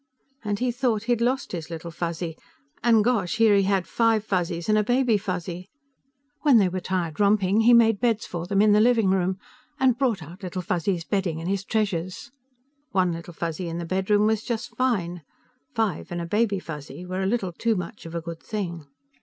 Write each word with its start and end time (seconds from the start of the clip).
And 0.43 0.57
he 0.57 0.71
thought 0.71 1.03
he'd 1.03 1.21
lost 1.21 1.51
his 1.51 1.69
Little 1.69 1.91
Fuzzy, 1.91 2.35
and, 2.81 3.03
gosh, 3.03 3.35
here 3.35 3.55
he 3.55 3.61
had 3.61 3.85
five 3.85 4.23
Fuzzies 4.25 4.67
and 4.67 4.75
a 4.75 4.83
Baby 4.83 5.15
Fuzzy. 5.15 5.69
When 6.41 6.57
they 6.57 6.69
were 6.69 6.79
tired 6.79 7.19
romping, 7.19 7.61
he 7.61 7.73
made 7.75 7.99
beds 7.99 8.25
for 8.25 8.47
them 8.47 8.63
in 8.63 8.71
the 8.71 8.79
living 8.81 9.11
room, 9.11 9.37
and 9.79 9.99
brought 9.99 10.23
out 10.23 10.41
Little 10.41 10.63
Fuzzy's 10.63 11.03
bedding 11.03 11.39
and 11.39 11.47
his 11.47 11.63
treasures. 11.63 12.31
One 12.89 13.11
Little 13.13 13.31
Fuzzy 13.35 13.67
in 13.69 13.77
the 13.77 13.85
bedroom 13.85 14.25
was 14.25 14.41
just 14.43 14.75
fine; 14.75 15.21
five 15.75 16.11
and 16.11 16.19
a 16.19 16.25
Baby 16.25 16.57
Fuzzy 16.57 17.05
were 17.05 17.21
a 17.21 17.27
little 17.27 17.51
too 17.53 17.75
much 17.75 18.07
of 18.07 18.15
a 18.15 18.21
good 18.21 18.41
thing. 18.41 18.87